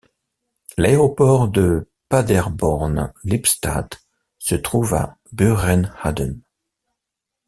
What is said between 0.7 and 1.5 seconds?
L'aéroport